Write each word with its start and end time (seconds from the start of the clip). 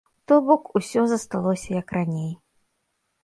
То 0.29 0.35
бок, 0.45 0.63
усё 0.77 1.03
засталося, 1.11 1.69
як 1.75 1.93
раней. 1.97 2.31